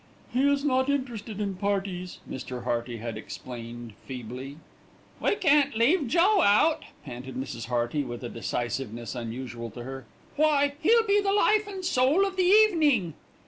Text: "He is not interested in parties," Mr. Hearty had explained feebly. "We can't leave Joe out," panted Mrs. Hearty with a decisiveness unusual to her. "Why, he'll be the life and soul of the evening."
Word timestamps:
"He 0.33 0.41
is 0.51 0.63
not 0.65 0.89
interested 0.89 1.39
in 1.39 1.57
parties," 1.57 2.21
Mr. 2.27 2.63
Hearty 2.63 2.97
had 2.97 3.17
explained 3.19 3.93
feebly. 4.07 4.57
"We 5.19 5.35
can't 5.35 5.77
leave 5.77 6.07
Joe 6.07 6.41
out," 6.41 6.83
panted 7.05 7.35
Mrs. 7.35 7.67
Hearty 7.67 8.03
with 8.03 8.23
a 8.23 8.27
decisiveness 8.29 9.13
unusual 9.13 9.69
to 9.69 9.83
her. 9.83 10.05
"Why, 10.37 10.73
he'll 10.79 11.05
be 11.05 11.21
the 11.21 11.31
life 11.31 11.67
and 11.67 11.85
soul 11.85 12.25
of 12.25 12.35
the 12.35 12.47
evening." 12.49 13.13